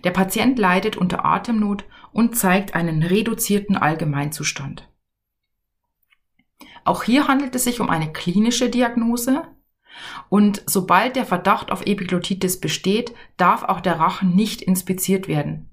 Der 0.04 0.12
Patient 0.12 0.60
leidet 0.60 0.98
unter 0.98 1.26
Atemnot 1.26 1.86
und 2.12 2.36
zeigt 2.36 2.76
einen 2.76 3.02
reduzierten 3.02 3.78
Allgemeinzustand. 3.78 4.90
Auch 6.84 7.04
hier 7.04 7.28
handelt 7.28 7.56
es 7.56 7.64
sich 7.64 7.80
um 7.80 7.90
eine 7.90 8.12
klinische 8.12 8.70
Diagnose, 8.70 9.48
und 10.30 10.64
sobald 10.66 11.16
der 11.16 11.26
Verdacht 11.26 11.72
auf 11.72 11.86
Epiglottitis 11.86 12.60
besteht, 12.60 13.14
darf 13.38 13.64
auch 13.64 13.82
der 13.82 14.00
Rachen 14.00 14.36
nicht 14.36 14.62
inspiziert 14.62 15.28
werden. 15.28 15.70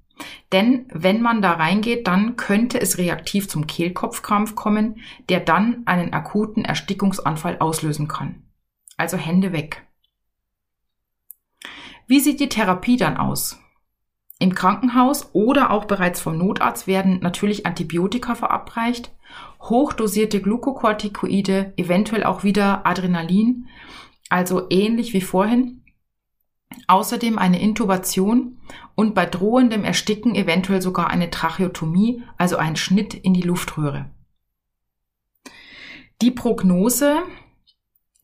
Denn 0.51 0.85
wenn 0.91 1.21
man 1.21 1.41
da 1.41 1.53
reingeht, 1.53 2.07
dann 2.07 2.37
könnte 2.37 2.79
es 2.79 2.97
reaktiv 2.97 3.49
zum 3.49 3.67
Kehlkopfkrampf 3.67 4.55
kommen, 4.55 5.01
der 5.29 5.41
dann 5.41 5.83
einen 5.85 6.13
akuten 6.13 6.63
Erstickungsanfall 6.63 7.57
auslösen 7.59 8.07
kann. 8.07 8.43
Also 8.97 9.17
Hände 9.17 9.51
weg. 9.51 9.85
Wie 12.07 12.19
sieht 12.19 12.39
die 12.39 12.49
Therapie 12.49 12.97
dann 12.97 13.17
aus? 13.17 13.59
Im 14.37 14.53
Krankenhaus 14.53 15.29
oder 15.33 15.71
auch 15.71 15.85
bereits 15.85 16.21
vom 16.21 16.37
Notarzt 16.37 16.87
werden 16.87 17.19
natürlich 17.21 17.65
Antibiotika 17.65 18.35
verabreicht, 18.35 19.11
hochdosierte 19.61 20.41
Glukokortikoide, 20.41 21.73
eventuell 21.77 22.23
auch 22.23 22.43
wieder 22.43 22.85
Adrenalin 22.85 23.67
also 24.35 24.67
ähnlich 24.69 25.13
wie 25.13 25.21
vorhin. 25.21 25.81
Außerdem 26.87 27.39
eine 27.39 27.61
Intubation 27.61 28.57
und 28.93 29.15
bei 29.15 29.25
drohendem 29.25 29.85
Ersticken 29.85 30.35
eventuell 30.35 30.81
sogar 30.81 31.09
eine 31.09 31.29
Tracheotomie, 31.29 32.21
also 32.37 32.57
ein 32.57 32.75
Schnitt 32.75 33.13
in 33.13 33.33
die 33.33 33.43
Luftröhre. 33.43 34.09
Die 36.21 36.31
Prognose, 36.31 37.23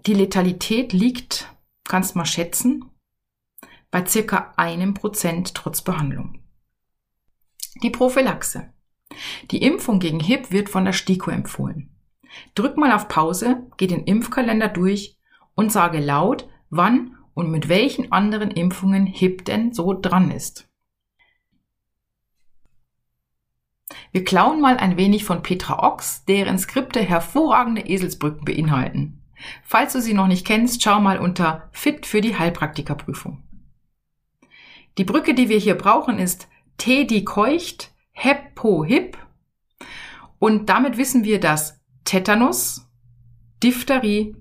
die 0.06 0.14
Letalität 0.14 0.92
liegt, 0.92 1.48
kannst 1.86 2.18
mal 2.18 2.26
schätzen, 2.26 2.84
bei 3.90 4.06
circa 4.06 4.54
einem 4.58 4.94
Prozent 4.94 5.56
trotz 5.56 5.82
Behandlung. 5.82 6.42
Die 7.84 7.90
Prophylaxe. 7.90 8.74
Die 9.50 9.62
Impfung 9.62 10.00
gegen 10.00 10.20
HIP 10.20 10.52
wird 10.52 10.68
von 10.68 10.84
der 10.84 10.94
STIKO 10.94 11.32
empfohlen. 11.32 11.96
Drück 12.54 12.76
mal 12.76 12.92
auf 12.92 13.08
Pause, 13.08 13.66
geh 13.78 13.88
den 13.88 14.04
Impfkalender 14.04 14.68
durch 14.68 15.18
und 15.62 15.72
sage 15.72 16.00
laut, 16.00 16.50
wann 16.72 17.18
und 17.36 17.52
mit 17.52 17.70
welchen 17.70 18.12
anderen 18.12 18.50
Impfungen 18.50 19.06
HIP 19.06 19.46
denn 19.46 19.74
so 19.74 19.94
dran 19.94 20.32
ist. 20.32 20.68
Wir 24.12 24.24
klauen 24.24 24.60
mal 24.60 24.78
ein 24.78 24.98
wenig 24.98 25.24
von 25.24 25.44
Petra 25.44 25.84
Ochs, 25.84 26.26
deren 26.26 26.58
Skripte 26.58 27.00
hervorragende 27.00 27.82
Eselsbrücken 27.82 28.44
beinhalten. 28.44 29.22
Falls 29.64 29.94
du 29.94 30.02
sie 30.02 30.16
noch 30.16 30.28
nicht 30.28 30.48
kennst, 30.48 30.82
schau 30.82 31.00
mal 31.00 31.20
unter 31.20 31.70
Fit 31.72 32.08
für 32.08 32.22
die 32.22 32.38
Heilpraktikerprüfung. 32.38 33.44
Die 34.98 35.04
Brücke, 35.04 35.36
die 35.36 35.48
wir 35.48 35.60
hier 35.60 35.76
brauchen, 35.76 36.18
ist 36.18 36.48
Tedi 36.78 37.24
keucht, 37.24 37.92
Heppo 38.14 38.84
hip. 38.84 39.16
Und 40.40 40.70
damit 40.70 40.98
wissen 40.98 41.24
wir, 41.24 41.40
dass 41.40 41.80
Tetanus, 42.04 42.88
Diphtherie, 43.62 44.36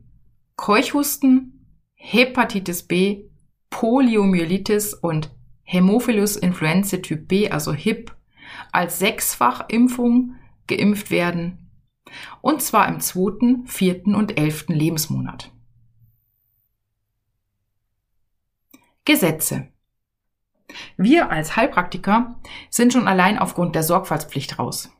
Keuchhusten, 0.61 1.67
Hepatitis 1.95 2.83
B, 2.83 3.31
Poliomyelitis 3.71 4.93
und 4.93 5.35
Hämophilus 5.63 6.37
influenzae 6.37 7.01
Typ 7.01 7.29
B, 7.29 7.49
also 7.49 7.73
HIP, 7.73 8.15
als 8.71 8.99
Sechsfachimpfung 8.99 10.37
geimpft 10.67 11.11
werden. 11.11 11.71
Und 12.43 12.61
zwar 12.61 12.89
im 12.89 13.01
zweiten, 13.01 13.67
vierten 13.69 14.15
und 14.15 14.37
elften 14.37 14.75
Lebensmonat. 14.75 15.51
Gesetze. 19.07 19.69
Wir 20.99 21.31
als 21.31 21.57
Heilpraktiker 21.57 22.39
sind 22.69 22.93
schon 22.93 23.09
allein 23.09 23.39
aufgrund 23.39 23.75
der 23.75 23.83
Sorgfaltspflicht 23.83 24.59
raus. 24.59 24.93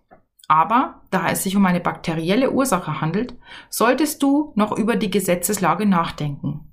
Aber 0.51 1.03
da 1.11 1.29
es 1.29 1.45
sich 1.45 1.55
um 1.55 1.65
eine 1.65 1.79
bakterielle 1.79 2.51
Ursache 2.51 3.01
handelt, 3.01 3.39
solltest 3.69 4.21
du 4.21 4.53
noch 4.57 4.77
über 4.77 4.97
die 4.97 5.09
Gesetzeslage 5.09 5.87
nachdenken. 5.87 6.73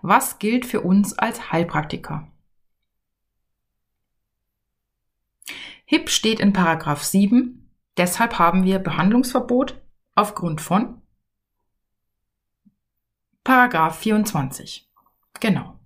Was 0.00 0.38
gilt 0.38 0.64
für 0.64 0.80
uns 0.80 1.18
als 1.18 1.52
Heilpraktiker? 1.52 2.32
HIP 5.84 6.08
steht 6.08 6.40
in 6.40 6.54
Paragraph 6.54 7.02
7, 7.02 7.70
deshalb 7.98 8.38
haben 8.38 8.64
wir 8.64 8.78
Behandlungsverbot 8.78 9.78
aufgrund 10.14 10.62
von 10.62 11.02
Paragraph 13.44 13.98
24. 13.98 14.90
Genau. 15.40 15.78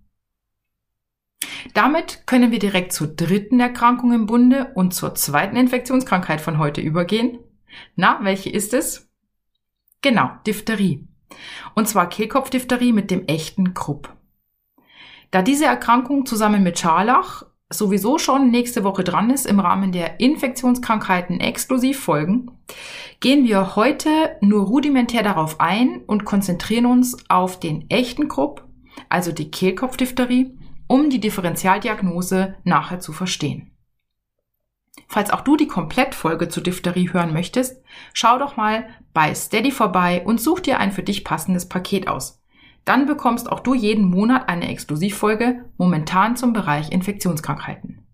Damit 1.72 2.26
können 2.26 2.50
wir 2.50 2.58
direkt 2.58 2.92
zur 2.92 3.08
dritten 3.08 3.60
Erkrankung 3.60 4.12
im 4.12 4.26
Bunde 4.26 4.72
und 4.74 4.94
zur 4.94 5.14
zweiten 5.14 5.56
Infektionskrankheit 5.56 6.40
von 6.40 6.58
heute 6.58 6.80
übergehen. 6.80 7.38
Na, 7.96 8.20
welche 8.22 8.50
ist 8.50 8.74
es? 8.74 9.08
Genau, 10.02 10.30
Diphtherie. 10.46 11.06
Und 11.74 11.88
zwar 11.88 12.08
Kehlkopfdiphtherie 12.08 12.92
mit 12.92 13.10
dem 13.10 13.26
echten 13.26 13.74
Krupp. 13.74 14.14
Da 15.30 15.42
diese 15.42 15.64
Erkrankung 15.64 16.26
zusammen 16.26 16.62
mit 16.62 16.78
Scharlach 16.78 17.44
sowieso 17.70 18.18
schon 18.18 18.50
nächste 18.50 18.84
Woche 18.84 19.02
dran 19.02 19.30
ist 19.30 19.46
im 19.46 19.58
Rahmen 19.58 19.90
der 19.90 20.20
Infektionskrankheiten 20.20 21.40
Exklusivfolgen, 21.40 22.50
gehen 23.20 23.44
wir 23.44 23.74
heute 23.74 24.36
nur 24.40 24.66
rudimentär 24.66 25.22
darauf 25.22 25.60
ein 25.60 26.02
und 26.06 26.24
konzentrieren 26.24 26.86
uns 26.86 27.16
auf 27.28 27.58
den 27.58 27.90
echten 27.90 28.28
Krupp, 28.28 28.64
also 29.08 29.32
die 29.32 29.50
Kehlkopfdiphtherie 29.50 30.56
um 30.86 31.10
die 31.10 31.20
Differentialdiagnose 31.20 32.56
nachher 32.64 33.00
zu 33.00 33.12
verstehen. 33.12 33.70
Falls 35.08 35.30
auch 35.30 35.42
du 35.42 35.56
die 35.56 35.68
Komplettfolge 35.68 36.48
zu 36.48 36.60
Diphtherie 36.60 37.12
hören 37.12 37.32
möchtest, 37.32 37.82
schau 38.12 38.38
doch 38.38 38.56
mal 38.56 38.88
bei 39.12 39.34
Steady 39.34 39.70
vorbei 39.70 40.22
und 40.24 40.40
such 40.40 40.60
dir 40.60 40.78
ein 40.78 40.92
für 40.92 41.02
dich 41.02 41.24
passendes 41.24 41.68
Paket 41.68 42.08
aus. 42.08 42.42
Dann 42.84 43.06
bekommst 43.06 43.50
auch 43.50 43.60
du 43.60 43.74
jeden 43.74 44.04
Monat 44.04 44.48
eine 44.48 44.68
Exklusivfolge, 44.68 45.64
momentan 45.78 46.36
zum 46.36 46.52
Bereich 46.52 46.92
Infektionskrankheiten. 46.92 48.06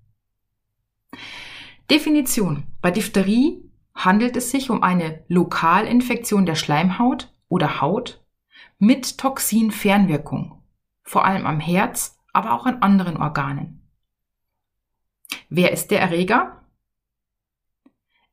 Definition. 1.91 2.65
Bei 2.81 2.91
Diphtherie 2.91 3.65
handelt 3.95 4.37
es 4.37 4.51
sich 4.51 4.71
um 4.71 4.83
eine 4.83 5.25
Lokalinfektion 5.29 6.47
der 6.47 6.55
Schleimhaut 6.55 7.33
oder 7.49 7.81
Haut 7.81 8.25
mit 8.79 9.19
Toxinfernwirkung, 9.19 10.63
vor 11.03 11.25
allem 11.25 11.47
am 11.47 11.59
Herz 11.61 12.20
aber 12.33 12.53
auch 12.53 12.67
an 12.67 12.83
anderen 12.83 13.17
Organen. 13.17 13.89
Wer 15.49 15.73
ist 15.73 15.91
der 15.91 16.01
Erreger? 16.01 16.65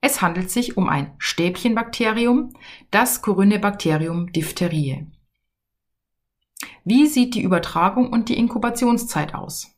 Es 0.01 0.21
handelt 0.21 0.51
sich 0.51 0.77
um 0.77 0.87
ein 0.87 1.15
Stäbchenbakterium, 1.17 2.53
das 2.91 3.21
Corynebacterium 3.21 4.31
diphtheriae. 4.31 5.07
Wie 6.83 7.07
sieht 7.07 7.35
die 7.35 7.41
Übertragung 7.41 8.11
und 8.11 8.29
die 8.29 8.37
Inkubationszeit 8.37 9.33
aus? 9.33 9.75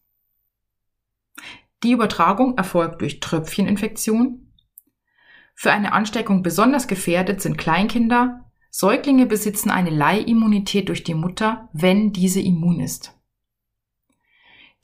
Die 1.83 1.93
Übertragung 1.93 2.57
erfolgt 2.57 3.01
durch 3.01 3.19
Tröpfcheninfektion. 3.21 4.53
Für 5.55 5.71
eine 5.71 5.93
Ansteckung 5.93 6.43
besonders 6.43 6.87
gefährdet 6.87 7.41
sind 7.41 7.57
Kleinkinder. 7.57 8.51
Säuglinge 8.69 9.25
besitzen 9.25 9.71
eine 9.71 9.89
Leihimmunität 9.89 10.89
durch 10.89 11.03
die 11.03 11.15
Mutter, 11.15 11.69
wenn 11.73 12.13
diese 12.13 12.41
immun 12.41 12.81
ist. 12.81 13.18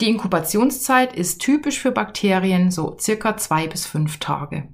Die 0.02 0.10
Inkubationszeit 0.10 1.16
ist 1.16 1.40
typisch 1.40 1.80
für 1.80 1.92
Bakterien 1.92 2.70
so 2.70 2.98
circa 3.00 3.38
zwei 3.38 3.68
bis 3.68 3.86
fünf 3.86 4.18
Tage. 4.18 4.68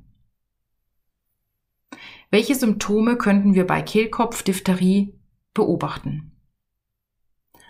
Welche 2.31 2.55
Symptome 2.55 3.17
könnten 3.17 3.53
wir 3.53 3.67
bei 3.67 3.81
Kehlkopf, 3.83 4.41
Diphtherie 4.41 5.13
beobachten? 5.53 6.31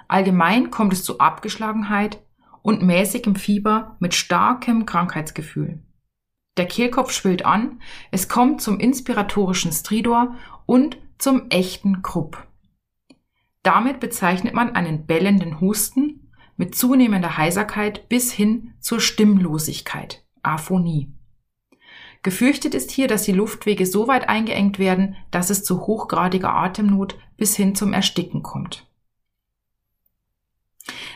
Allgemein 0.07 0.71
kommt 0.71 0.93
es 0.93 1.03
zu 1.03 1.19
Abgeschlagenheit 1.19 2.21
und 2.61 2.83
mäßigem 2.83 3.35
Fieber 3.35 3.97
mit 3.99 4.13
starkem 4.13 4.85
Krankheitsgefühl. 4.85 5.83
Der 6.57 6.67
Kehlkopf 6.67 7.11
schwillt 7.11 7.45
an, 7.45 7.81
es 8.11 8.29
kommt 8.29 8.61
zum 8.61 8.79
inspiratorischen 8.79 9.71
Stridor 9.71 10.35
und 10.65 10.97
zum 11.17 11.49
echten 11.49 12.01
Krupp. 12.01 12.45
Damit 13.63 13.99
bezeichnet 13.99 14.53
man 14.53 14.75
einen 14.75 15.05
bellenden 15.05 15.59
Husten 15.59 16.10
mit 16.61 16.75
zunehmender 16.75 17.37
Heiserkeit 17.37 18.07
bis 18.07 18.31
hin 18.31 18.75
zur 18.79 18.99
Stimmlosigkeit, 18.99 20.23
Aphonie. 20.43 21.11
Gefürchtet 22.21 22.75
ist 22.75 22.91
hier, 22.91 23.07
dass 23.07 23.23
die 23.23 23.31
Luftwege 23.31 23.87
so 23.87 24.07
weit 24.07 24.29
eingeengt 24.29 24.77
werden, 24.77 25.15
dass 25.31 25.49
es 25.49 25.63
zu 25.63 25.87
hochgradiger 25.87 26.53
Atemnot 26.53 27.17
bis 27.35 27.55
hin 27.55 27.73
zum 27.73 27.93
Ersticken 27.93 28.43
kommt. 28.43 28.85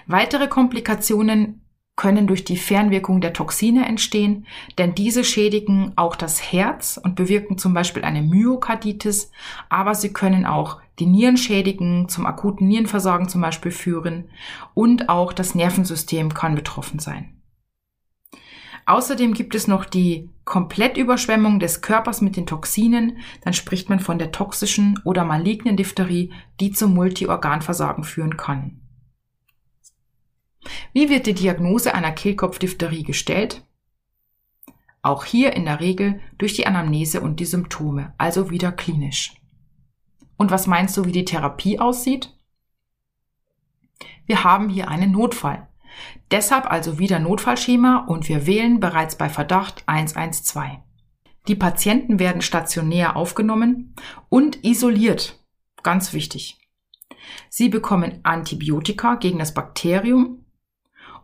Weitere 0.07 0.47
Komplikationen 0.47 1.61
können 1.95 2.27
durch 2.27 2.43
die 2.43 2.57
Fernwirkung 2.57 3.21
der 3.21 3.33
Toxine 3.33 3.85
entstehen, 3.85 4.45
denn 4.77 4.95
diese 4.95 5.23
schädigen 5.23 5.93
auch 5.95 6.15
das 6.15 6.51
Herz 6.51 6.99
und 7.01 7.15
bewirken 7.15 7.57
zum 7.57 7.73
Beispiel 7.73 8.03
eine 8.03 8.21
Myokarditis, 8.21 9.31
aber 9.69 9.95
sie 9.95 10.11
können 10.11 10.45
auch 10.45 10.81
die 10.99 11.05
Nieren 11.05 11.37
schädigen, 11.37 12.09
zum 12.09 12.25
akuten 12.25 12.67
Nierenversagen 12.67 13.29
zum 13.29 13.41
Beispiel 13.41 13.71
führen 13.71 14.29
und 14.73 15.09
auch 15.09 15.33
das 15.33 15.55
Nervensystem 15.55 16.33
kann 16.33 16.55
betroffen 16.55 16.99
sein. 16.99 17.41
Außerdem 18.87 19.33
gibt 19.33 19.55
es 19.55 19.67
noch 19.67 19.85
die 19.85 20.29
Komplettüberschwemmung 20.43 21.59
des 21.59 21.81
Körpers 21.81 22.21
mit 22.21 22.35
den 22.35 22.45
Toxinen, 22.45 23.17
dann 23.41 23.53
spricht 23.53 23.89
man 23.89 23.99
von 23.99 24.19
der 24.19 24.31
toxischen 24.31 24.99
oder 25.03 25.25
malignen 25.25 25.75
Diphtherie, 25.75 26.31
die 26.59 26.71
zum 26.71 26.93
Multiorganversagen 26.93 28.03
führen 28.03 28.37
kann. 28.37 28.84
Wie 30.93 31.09
wird 31.09 31.27
die 31.27 31.33
Diagnose 31.33 31.93
einer 31.93 32.11
Kehlkopfdiphtherie 32.11 33.03
gestellt? 33.03 33.63
Auch 35.01 35.25
hier 35.25 35.53
in 35.53 35.65
der 35.65 35.79
Regel 35.79 36.19
durch 36.37 36.53
die 36.53 36.65
Anamnese 36.65 37.21
und 37.21 37.39
die 37.39 37.45
Symptome, 37.45 38.13
also 38.17 38.49
wieder 38.49 38.71
klinisch. 38.71 39.35
Und 40.37 40.51
was 40.51 40.67
meinst 40.67 40.97
du, 40.97 41.05
wie 41.05 41.11
die 41.11 41.25
Therapie 41.25 41.79
aussieht? 41.79 42.33
Wir 44.25 44.43
haben 44.43 44.69
hier 44.69 44.87
einen 44.89 45.11
Notfall. 45.11 45.67
Deshalb 46.31 46.69
also 46.69 46.99
wieder 46.99 47.19
Notfallschema 47.19 48.05
und 48.07 48.27
wir 48.27 48.47
wählen 48.47 48.79
bereits 48.79 49.17
bei 49.17 49.29
Verdacht 49.29 49.83
112. 49.85 50.79
Die 51.47 51.55
Patienten 51.55 52.19
werden 52.19 52.41
stationär 52.41 53.15
aufgenommen 53.15 53.95
und 54.29 54.65
isoliert. 54.65 55.39
Ganz 55.83 56.13
wichtig. 56.13 56.57
Sie 57.49 57.69
bekommen 57.69 58.19
Antibiotika 58.23 59.15
gegen 59.15 59.39
das 59.39 59.53
Bakterium 59.53 60.44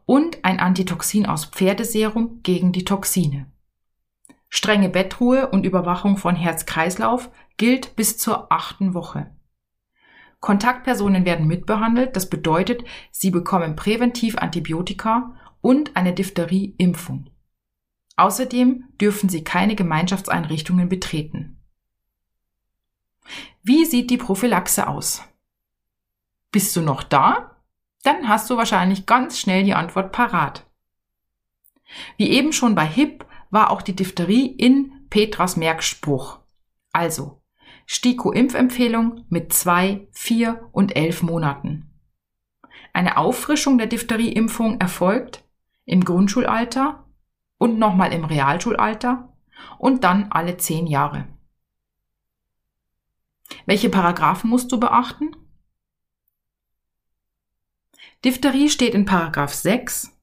und 0.06 0.44
ein 0.44 0.60
Antitoxin 0.60 1.26
aus 1.26 1.46
Pferdeserum 1.46 2.42
gegen 2.44 2.72
die 2.72 2.86
Toxine. 2.86 3.52
Strenge 4.50 4.90
Bettruhe 4.90 5.50
und 5.50 5.66
Überwachung 5.66 6.18
von 6.18 6.36
Herz-Kreislauf 6.36 7.30
gilt 7.58 7.96
bis 7.96 8.18
zur 8.18 8.52
achten 8.52 8.94
Woche. 8.94 9.34
Kontaktpersonen 10.42 11.24
werden 11.24 11.48
mitbehandelt, 11.48 12.16
das 12.16 12.30
bedeutet, 12.30 12.84
sie 13.12 13.30
bekommen 13.30 13.76
präventiv 13.76 14.38
Antibiotika 14.38 15.36
und 15.62 15.96
eine 15.96 16.14
Diphtherie-Impfung. 16.14 17.30
Außerdem 18.18 18.86
dürfen 19.00 19.30
sie 19.30 19.44
keine 19.44 19.76
Gemeinschaftseinrichtungen 19.76 20.90
betreten. 20.90 21.62
Wie 23.64 23.86
sieht 23.86 24.10
die 24.10 24.18
Prophylaxe 24.18 24.88
aus? 24.88 25.24
Bist 26.52 26.76
du 26.76 26.82
noch 26.82 27.04
da? 27.04 27.51
Dann 28.04 28.28
hast 28.28 28.50
du 28.50 28.58
wahrscheinlich 28.58 29.06
ganz 29.06 29.40
schnell 29.40 29.64
die 29.64 29.74
Antwort 29.74 30.12
parat. 30.12 30.66
Wie 32.18 32.30
eben 32.30 32.54
schon 32.54 32.76
bei 32.76 32.86
HIP 32.86 33.26
war 33.50 33.70
auch 33.70 33.82
die 33.82 33.96
Diphtherie 33.96 34.48
in 34.48 35.08
Petras 35.10 35.58
Merkspruch. 35.58 36.40
Also 36.94 37.42
STIKO-Impfempfehlung 37.88 39.26
mit 39.30 39.52
zwei, 39.54 40.08
vier 40.12 40.70
und 40.72 40.96
elf 40.96 41.22
Monaten. 41.24 41.92
Eine 42.94 43.18
Auffrischung 43.18 43.78
der 43.78 43.88
Diphtherieimpfung 43.88 44.80
erfolgt, 44.80 45.44
im 45.86 46.04
Grundschulalter 46.04 47.06
und 47.58 47.80
nochmal 47.80 48.14
im 48.14 48.24
Realschulalter 48.24 49.34
und 49.78 50.04
dann 50.04 50.32
alle 50.32 50.58
zehn 50.58 50.88
Jahre. 50.88 51.28
Welche 53.66 53.90
Paragraphen 53.90 54.50
musst 54.50 54.72
du 54.72 54.80
beachten? 54.80 55.36
Diphtherie 58.24 58.70
steht 58.70 58.94
in 58.94 59.06
Paragraph 59.06 59.54
6. 59.54 60.18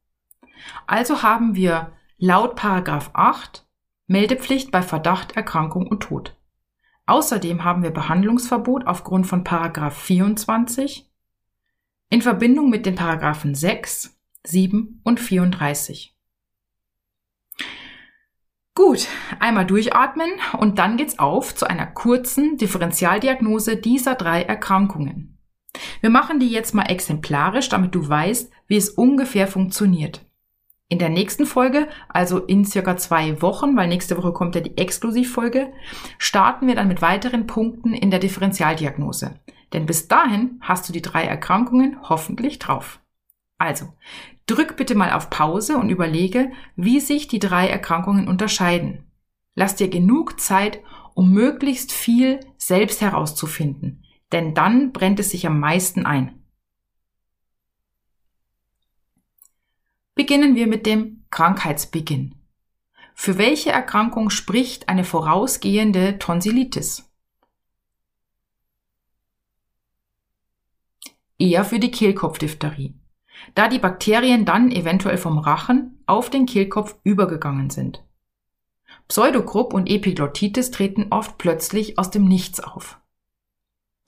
Also 0.86 1.22
haben 1.22 1.54
wir 1.54 1.92
laut 2.18 2.56
Paragraph 2.56 3.10
8 3.14 3.66
Meldepflicht 4.06 4.70
bei 4.70 4.82
Verdacht, 4.82 5.36
Erkrankung 5.36 5.86
und 5.86 6.00
Tod. 6.00 6.34
Außerdem 7.06 7.64
haben 7.64 7.82
wir 7.82 7.90
Behandlungsverbot 7.90 8.86
aufgrund 8.86 9.26
von 9.26 9.44
Paragraph 9.44 9.96
24 9.98 11.10
in 12.10 12.22
Verbindung 12.22 12.70
mit 12.70 12.86
den 12.86 12.94
Paragraphen 12.94 13.54
6, 13.54 14.18
7 14.44 15.00
und 15.04 15.20
34. 15.20 16.16
Gut, 18.74 19.08
einmal 19.40 19.66
durchatmen 19.66 20.30
und 20.58 20.78
dann 20.78 20.96
geht's 20.96 21.18
auf 21.18 21.54
zu 21.54 21.66
einer 21.66 21.86
kurzen 21.86 22.56
Differentialdiagnose 22.56 23.76
dieser 23.76 24.14
drei 24.14 24.42
Erkrankungen. 24.42 25.37
Wir 26.00 26.10
machen 26.10 26.40
die 26.40 26.48
jetzt 26.48 26.74
mal 26.74 26.90
exemplarisch, 26.90 27.68
damit 27.68 27.94
du 27.94 28.08
weißt, 28.08 28.50
wie 28.66 28.76
es 28.76 28.90
ungefähr 28.90 29.46
funktioniert. 29.46 30.24
In 30.90 30.98
der 30.98 31.10
nächsten 31.10 31.44
Folge, 31.44 31.86
also 32.08 32.38
in 32.38 32.64
circa 32.64 32.96
zwei 32.96 33.42
Wochen, 33.42 33.76
weil 33.76 33.88
nächste 33.88 34.16
Woche 34.16 34.32
kommt 34.32 34.54
ja 34.54 34.62
die 34.62 34.78
Exklusivfolge, 34.78 35.70
starten 36.16 36.66
wir 36.66 36.74
dann 36.74 36.88
mit 36.88 37.02
weiteren 37.02 37.46
Punkten 37.46 37.92
in 37.92 38.10
der 38.10 38.20
Differentialdiagnose. 38.20 39.38
Denn 39.74 39.84
bis 39.84 40.08
dahin 40.08 40.58
hast 40.62 40.88
du 40.88 40.94
die 40.94 41.02
drei 41.02 41.24
Erkrankungen 41.24 41.98
hoffentlich 42.08 42.58
drauf. 42.58 43.00
Also, 43.58 43.92
drück 44.46 44.76
bitte 44.76 44.94
mal 44.94 45.12
auf 45.12 45.28
Pause 45.28 45.76
und 45.76 45.90
überlege, 45.90 46.52
wie 46.74 47.00
sich 47.00 47.28
die 47.28 47.40
drei 47.40 47.68
Erkrankungen 47.68 48.26
unterscheiden. 48.26 49.04
Lass 49.54 49.76
dir 49.76 49.88
genug 49.88 50.40
Zeit, 50.40 50.80
um 51.14 51.32
möglichst 51.32 51.92
viel 51.92 52.40
selbst 52.56 53.02
herauszufinden, 53.02 54.04
denn 54.32 54.54
dann 54.54 54.92
brennt 54.92 55.20
es 55.20 55.30
sich 55.30 55.46
am 55.46 55.60
meisten 55.60 56.06
ein. 56.06 56.42
Beginnen 60.14 60.54
wir 60.54 60.66
mit 60.66 60.86
dem 60.86 61.24
Krankheitsbeginn. 61.30 62.34
Für 63.14 63.38
welche 63.38 63.70
Erkrankung 63.70 64.30
spricht 64.30 64.88
eine 64.88 65.04
vorausgehende 65.04 66.18
Tonsillitis? 66.18 67.10
Eher 71.38 71.64
für 71.64 71.78
die 71.78 71.90
Kehlkopfdiphtherie 71.90 72.98
da 73.54 73.68
die 73.68 73.78
Bakterien 73.78 74.44
dann 74.44 74.70
eventuell 74.70 75.18
vom 75.18 75.38
Rachen 75.38 76.02
auf 76.06 76.30
den 76.30 76.46
Kehlkopf 76.46 76.96
übergegangen 77.04 77.70
sind. 77.70 78.04
Pseudogrupp 79.08 79.72
und 79.72 79.88
Epiglottitis 79.88 80.70
treten 80.70 81.06
oft 81.10 81.38
plötzlich 81.38 81.98
aus 81.98 82.10
dem 82.10 82.24
Nichts 82.26 82.60
auf. 82.60 82.97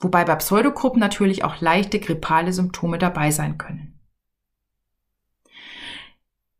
Wobei 0.01 0.25
bei 0.25 0.35
Pseudogrupp 0.35 0.97
natürlich 0.97 1.43
auch 1.43 1.61
leichte 1.61 1.99
grippale 1.99 2.51
Symptome 2.51 2.97
dabei 2.97 3.31
sein 3.31 3.57
können. 3.57 3.99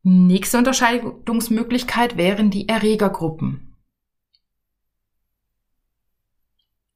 Nächste 0.04 0.58
Unterscheidungsmöglichkeit 0.58 2.16
wären 2.16 2.50
die 2.50 2.68
Erregergruppen. 2.68 3.74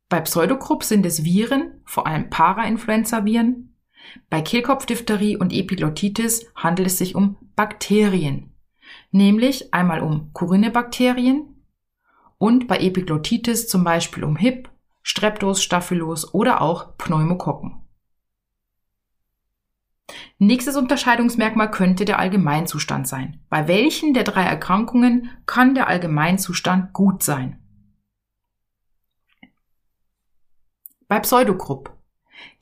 Bei 0.09 0.21
Pseudogrupp 0.21 0.85
sind 0.85 1.05
es 1.05 1.25
Viren, 1.25 1.81
vor 1.85 2.07
allem 2.07 2.31
Parainfluenza-Viren, 2.31 3.77
bei 4.31 4.41
Kehlkopfdiphtherie 4.41 5.37
und 5.37 5.53
Epiglottitis 5.53 6.47
handelt 6.55 6.87
es 6.89 6.99
sich 6.99 7.17
um 7.17 7.37
Bakterien, 7.57 8.55
nämlich 9.11 9.75
einmal 9.75 10.01
um 10.01 10.33
Corinne-Bakterien 10.33 11.57
und 12.39 12.69
bei 12.69 12.79
Epiglottitis 12.79 13.69
zum 13.69 13.83
Beispiel 13.83 14.23
um 14.23 14.37
Hip, 14.37 14.71
Streptos, 15.09 15.63
Staphylos 15.63 16.35
oder 16.35 16.61
auch 16.61 16.99
Pneumokokken. 16.99 17.81
Nächstes 20.39 20.75
Unterscheidungsmerkmal 20.75 21.71
könnte 21.71 22.05
der 22.05 22.19
Allgemeinzustand 22.19 23.07
sein. 23.07 23.41
Bei 23.49 23.69
welchen 23.69 24.15
der 24.15 24.25
drei 24.25 24.43
Erkrankungen 24.43 25.31
kann 25.47 25.77
der 25.77 25.87
Allgemeinzustand 25.87 26.93
gut 26.93 27.23
sein? 27.23 27.63
Bei 31.07 31.21
Pseudogrupp 31.21 31.97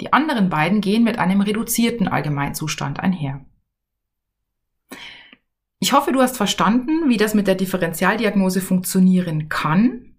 die 0.03 0.13
anderen 0.13 0.51
beiden 0.51 0.83
gehen 0.83 1.03
mit 1.03 1.19
einem 1.19 1.41
reduzierten 1.41 2.09
Allgemeinzustand 2.09 3.01
einher. 3.01 3.43
Ich 5.79 5.95
hoffe, 5.95 6.13
du 6.13 6.21
hast 6.21 6.37
verstanden, 6.37 7.09
wie 7.09 7.17
das 7.17 7.33
mit 7.33 7.47
der 7.47 7.55
Differentialdiagnose 7.55 8.61
funktionieren 8.61 9.49
kann. 9.49 10.15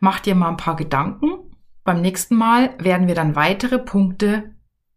Mach 0.00 0.18
dir 0.18 0.34
mal 0.34 0.48
ein 0.48 0.56
paar 0.56 0.74
Gedanken. 0.74 1.47
Beim 1.88 2.02
nächsten 2.02 2.34
Mal 2.34 2.74
werden 2.78 3.06
wir 3.06 3.14
dann 3.14 3.34
weitere 3.34 3.78
Punkte 3.78 4.54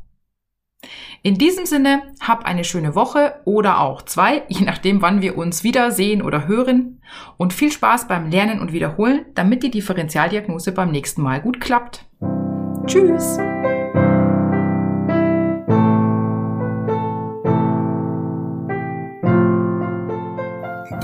In 1.22 1.38
diesem 1.38 1.64
Sinne, 1.66 2.02
hab 2.20 2.44
eine 2.44 2.64
schöne 2.64 2.96
Woche 2.96 3.36
oder 3.44 3.80
auch 3.80 4.02
zwei, 4.02 4.42
je 4.48 4.64
nachdem, 4.64 5.02
wann 5.02 5.22
wir 5.22 5.38
uns 5.38 5.62
wiedersehen 5.62 6.22
oder 6.22 6.48
hören. 6.48 7.00
Und 7.36 7.52
viel 7.52 7.70
Spaß 7.70 8.08
beim 8.08 8.30
Lernen 8.30 8.60
und 8.60 8.72
Wiederholen, 8.72 9.26
damit 9.34 9.62
die 9.62 9.70
Differentialdiagnose 9.70 10.72
beim 10.72 10.90
nächsten 10.90 11.22
Mal 11.22 11.40
gut 11.40 11.60
klappt. 11.60 12.06
Tschüss! 12.86 13.38